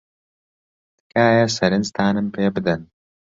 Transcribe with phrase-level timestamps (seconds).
[0.97, 2.81] تکایە سەرنجتانم پێ بدەن.